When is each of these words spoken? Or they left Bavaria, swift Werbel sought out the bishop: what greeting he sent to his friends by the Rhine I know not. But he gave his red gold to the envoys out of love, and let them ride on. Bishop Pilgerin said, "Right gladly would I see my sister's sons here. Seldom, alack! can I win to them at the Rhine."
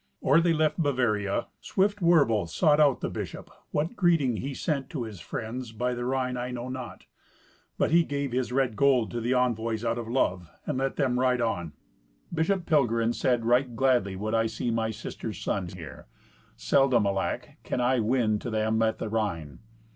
Or 0.19 0.41
they 0.41 0.51
left 0.51 0.79
Bavaria, 0.81 1.45
swift 1.59 1.99
Werbel 2.01 2.47
sought 2.47 2.79
out 2.79 3.01
the 3.01 3.07
bishop: 3.11 3.51
what 3.69 3.95
greeting 3.95 4.37
he 4.37 4.55
sent 4.55 4.89
to 4.89 5.03
his 5.03 5.19
friends 5.19 5.71
by 5.73 5.93
the 5.93 6.05
Rhine 6.05 6.37
I 6.37 6.49
know 6.49 6.69
not. 6.69 7.05
But 7.77 7.91
he 7.91 8.03
gave 8.03 8.31
his 8.31 8.51
red 8.51 8.75
gold 8.75 9.11
to 9.11 9.21
the 9.21 9.35
envoys 9.35 9.85
out 9.85 9.99
of 9.99 10.07
love, 10.07 10.49
and 10.65 10.79
let 10.79 10.95
them 10.95 11.19
ride 11.19 11.39
on. 11.39 11.73
Bishop 12.33 12.65
Pilgerin 12.65 13.13
said, 13.13 13.45
"Right 13.45 13.75
gladly 13.75 14.15
would 14.15 14.33
I 14.33 14.47
see 14.47 14.71
my 14.71 14.89
sister's 14.89 15.39
sons 15.39 15.73
here. 15.75 16.07
Seldom, 16.57 17.05
alack! 17.05 17.57
can 17.63 17.79
I 17.79 17.99
win 17.99 18.39
to 18.39 18.49
them 18.49 18.81
at 18.81 18.97
the 18.97 19.07
Rhine." 19.07 19.59